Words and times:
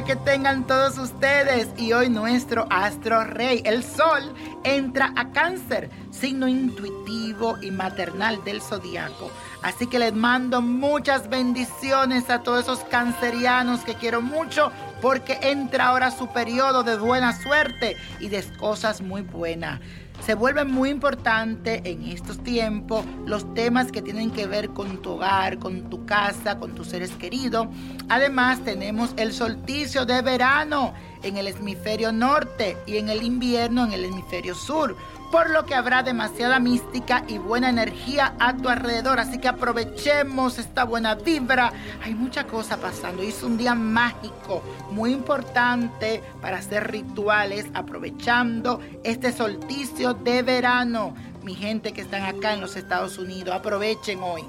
Que 0.00 0.16
tengan 0.16 0.66
todos 0.66 0.96
ustedes 0.96 1.68
y 1.76 1.92
hoy 1.92 2.08
nuestro 2.08 2.66
astro 2.70 3.24
rey, 3.24 3.60
el 3.66 3.84
sol, 3.84 4.34
entra 4.64 5.12
a 5.16 5.32
cáncer, 5.32 5.90
signo 6.10 6.48
intuitivo 6.48 7.58
y 7.60 7.70
maternal 7.70 8.42
del 8.42 8.62
zodiaco. 8.62 9.30
Así 9.62 9.86
que 9.86 9.98
les 9.98 10.14
mando 10.14 10.62
muchas 10.62 11.28
bendiciones 11.28 12.30
a 12.30 12.42
todos 12.42 12.62
esos 12.62 12.78
cancerianos 12.84 13.80
que 13.80 13.94
quiero 13.94 14.22
mucho 14.22 14.72
porque 15.02 15.38
entra 15.42 15.88
ahora 15.88 16.12
su 16.12 16.28
periodo 16.28 16.84
de 16.84 16.96
buena 16.96 17.38
suerte 17.38 17.96
y 18.20 18.28
de 18.28 18.42
cosas 18.56 19.02
muy 19.02 19.22
buenas. 19.22 19.80
Se 20.24 20.34
vuelve 20.34 20.64
muy 20.64 20.90
importante 20.90 21.82
en 21.84 22.04
estos 22.04 22.40
tiempos 22.44 23.04
los 23.26 23.52
temas 23.54 23.90
que 23.90 24.00
tienen 24.00 24.30
que 24.30 24.46
ver 24.46 24.70
con 24.70 25.02
tu 25.02 25.14
hogar, 25.14 25.58
con 25.58 25.90
tu 25.90 26.06
casa, 26.06 26.60
con 26.60 26.76
tus 26.76 26.86
seres 26.86 27.10
queridos. 27.10 27.66
Además 28.08 28.60
tenemos 28.62 29.12
el 29.16 29.32
solsticio 29.32 30.06
de 30.06 30.22
verano 30.22 30.94
en 31.24 31.36
el 31.36 31.48
hemisferio 31.48 32.12
norte 32.12 32.76
y 32.86 32.98
en 32.98 33.08
el 33.08 33.24
invierno 33.24 33.84
en 33.84 33.92
el 33.92 34.04
hemisferio 34.04 34.54
sur 34.54 34.96
por 35.32 35.48
lo 35.48 35.64
que 35.64 35.74
habrá 35.74 36.02
demasiada 36.02 36.60
mística 36.60 37.24
y 37.26 37.38
buena 37.38 37.70
energía 37.70 38.34
a 38.38 38.54
tu 38.54 38.68
alrededor. 38.68 39.18
Así 39.18 39.38
que 39.38 39.48
aprovechemos 39.48 40.58
esta 40.58 40.84
buena 40.84 41.14
vibra. 41.14 41.72
Hay 42.04 42.14
mucha 42.14 42.46
cosa 42.46 42.76
pasando 42.76 43.22
es 43.22 43.42
un 43.42 43.56
día 43.56 43.74
mágico, 43.74 44.62
muy 44.90 45.12
importante 45.12 46.22
para 46.42 46.58
hacer 46.58 46.90
rituales, 46.90 47.66
aprovechando 47.72 48.80
este 49.04 49.32
solsticio 49.32 50.12
de 50.12 50.42
verano. 50.42 51.14
Mi 51.42 51.54
gente 51.54 51.92
que 51.92 52.02
están 52.02 52.24
acá 52.24 52.52
en 52.52 52.60
los 52.60 52.76
Estados 52.76 53.16
Unidos, 53.16 53.54
aprovechen 53.54 54.20
hoy. 54.22 54.44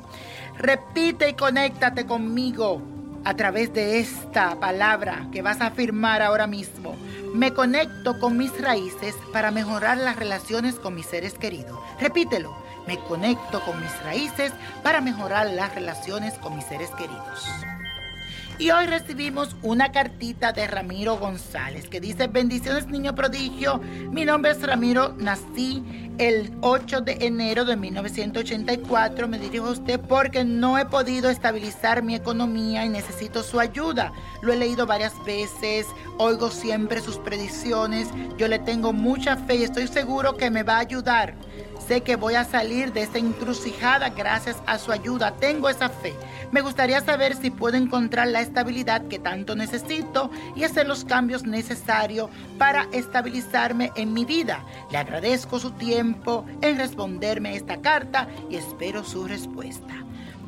Repite 0.57 1.29
y 1.29 1.33
conéctate 1.33 2.05
conmigo 2.05 2.92
a 3.25 3.35
través 3.35 3.73
de 3.73 3.99
esta 3.99 4.59
palabra 4.59 5.27
que 5.31 5.41
vas 5.41 5.61
a 5.61 5.67
afirmar 5.67 6.21
ahora 6.21 6.47
mismo. 6.47 6.95
Me 7.33 7.53
conecto 7.53 8.19
con 8.19 8.37
mis 8.37 8.59
raíces 8.61 9.15
para 9.31 9.51
mejorar 9.51 9.97
las 9.97 10.15
relaciones 10.15 10.75
con 10.75 10.95
mis 10.95 11.05
seres 11.05 11.33
queridos. 11.33 11.79
Repítelo. 11.99 12.55
Me 12.87 12.99
conecto 12.99 13.61
con 13.61 13.79
mis 13.79 14.03
raíces 14.03 14.51
para 14.83 14.99
mejorar 14.99 15.49
las 15.49 15.73
relaciones 15.73 16.33
con 16.35 16.55
mis 16.55 16.65
seres 16.65 16.89
queridos. 16.91 17.49
Y 18.59 18.69
hoy 18.69 18.85
recibimos 18.85 19.55
una 19.63 19.91
cartita 19.91 20.53
de 20.53 20.67
Ramiro 20.67 21.17
González 21.17 21.89
que 21.89 21.99
dice, 21.99 22.27
bendiciones 22.27 22.87
niño 22.87 23.15
prodigio, 23.15 23.79
mi 24.11 24.25
nombre 24.25 24.51
es 24.51 24.61
Ramiro, 24.61 25.15
nací 25.17 25.83
el 26.19 26.51
8 26.61 27.01
de 27.01 27.17
enero 27.21 27.65
de 27.65 27.75
1984, 27.75 29.27
me 29.27 29.39
dirijo 29.39 29.67
a 29.67 29.71
usted 29.71 29.99
porque 29.99 30.43
no 30.45 30.77
he 30.77 30.85
podido 30.85 31.31
estabilizar 31.31 32.03
mi 32.03 32.13
economía 32.13 32.85
y 32.85 32.89
necesito 32.89 33.41
su 33.41 33.59
ayuda. 33.59 34.13
Lo 34.43 34.53
he 34.53 34.57
leído 34.57 34.85
varias 34.85 35.13
veces, 35.25 35.87
oigo 36.19 36.51
siempre 36.51 37.01
sus 37.01 37.17
predicciones, 37.17 38.09
yo 38.37 38.47
le 38.47 38.59
tengo 38.59 38.93
mucha 38.93 39.35
fe 39.35 39.55
y 39.55 39.63
estoy 39.63 39.87
seguro 39.87 40.37
que 40.37 40.51
me 40.51 40.61
va 40.61 40.75
a 40.75 40.81
ayudar. 40.81 41.33
Sé 41.87 42.01
que 42.01 42.15
voy 42.15 42.35
a 42.35 42.45
salir 42.45 42.93
de 42.93 43.01
esta 43.01 43.17
encrucijada 43.17 44.09
gracias 44.09 44.57
a 44.65 44.77
su 44.77 44.91
ayuda. 44.91 45.35
Tengo 45.35 45.67
esa 45.67 45.89
fe. 45.89 46.13
Me 46.53 46.61
gustaría 46.61 47.01
saber 47.01 47.35
si 47.35 47.49
puedo 47.49 47.77
encontrar 47.77 48.27
la 48.27 48.39
estabilidad 48.39 49.07
que 49.07 49.17
tanto 49.17 49.55
necesito 49.55 50.29
y 50.55 50.63
hacer 50.63 50.87
los 50.87 51.03
cambios 51.03 51.47
necesarios 51.47 52.29
para 52.59 52.87
estabilizarme 52.91 53.91
en 53.95 54.13
mi 54.13 54.23
vida. 54.23 54.63
Le 54.91 54.99
agradezco 54.99 55.57
su 55.57 55.71
tiempo 55.71 56.45
en 56.61 56.77
responderme 56.77 57.55
esta 57.55 57.81
carta 57.81 58.27
y 58.51 58.57
espero 58.57 59.03
su 59.03 59.27
respuesta. 59.27 59.95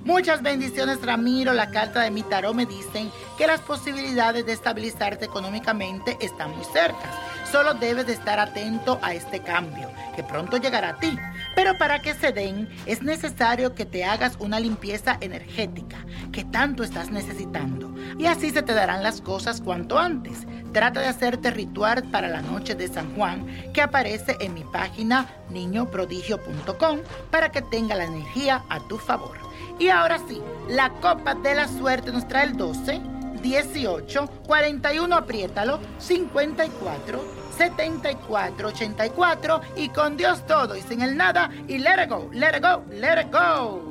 Muchas 0.03 0.43
bendiciones 0.43 1.03
Ramiro, 1.03 1.53
la 1.53 1.71
carta 1.71 2.03
de 2.03 2.11
mi 2.11 2.21
tarot 2.21 2.53
me 2.53 2.67
dicen 2.67 3.09
que 3.35 3.47
las 3.47 3.61
posibilidades 3.61 4.45
de 4.45 4.53
estabilizarte 4.53 5.25
económicamente 5.25 6.15
están 6.21 6.55
muy 6.55 6.65
cerca. 6.65 7.11
Solo 7.51 7.73
debes 7.73 8.05
de 8.05 8.13
estar 8.13 8.39
atento 8.39 8.99
a 9.01 9.15
este 9.15 9.39
cambio, 9.39 9.89
que 10.15 10.23
pronto 10.23 10.57
llegará 10.57 10.89
a 10.89 10.99
ti. 10.99 11.17
Pero 11.55 11.77
para 11.77 11.99
que 11.99 12.13
se 12.13 12.31
den, 12.31 12.69
es 12.85 13.01
necesario 13.01 13.73
que 13.73 13.85
te 13.85 14.03
hagas 14.03 14.35
una 14.39 14.59
limpieza 14.59 15.17
energética, 15.21 16.05
que 16.31 16.43
tanto 16.43 16.83
estás 16.83 17.09
necesitando. 17.09 17.93
Y 18.19 18.25
así 18.25 18.51
se 18.51 18.61
te 18.61 18.73
darán 18.73 19.03
las 19.03 19.21
cosas 19.21 19.61
cuanto 19.61 19.97
antes. 19.97 20.45
Trata 20.73 20.99
de 20.99 21.07
hacerte 21.07 21.51
ritual 21.51 22.03
para 22.11 22.27
la 22.27 22.41
noche 22.41 22.75
de 22.75 22.87
San 22.87 23.15
Juan, 23.15 23.47
que 23.73 23.81
aparece 23.81 24.35
en 24.41 24.53
mi 24.53 24.63
página 24.65 25.27
niñoprodigio.com, 25.49 26.99
para 27.31 27.49
que 27.49 27.61
tenga 27.61 27.95
la 27.95 28.05
energía 28.05 28.63
a 28.69 28.85
tu 28.87 28.97
favor. 28.97 29.37
Y 29.79 29.89
ahora 29.89 30.19
sí, 30.27 30.41
la 30.69 30.89
copa 30.89 31.35
de 31.35 31.55
la 31.55 31.67
suerte 31.67 32.11
nos 32.11 32.27
trae 32.27 32.45
el 32.45 32.57
12, 32.57 33.01
18, 33.45 34.27
41, 34.47 35.15
apriétalo, 35.15 35.79
54, 35.99 37.23
74, 37.55 38.67
84 38.69 39.61
y 39.75 39.89
con 39.89 40.17
Dios 40.17 40.47
todo 40.47 40.75
y 40.75 40.81
sin 40.81 41.01
el 41.01 41.15
nada 41.15 41.51
y 41.67 41.77
let 41.77 42.03
it 42.03 42.09
go, 42.09 42.27
let 42.33 42.57
it 42.57 42.63
go, 42.63 42.83
let 42.91 43.21
it 43.21 43.31
go. 43.31 43.87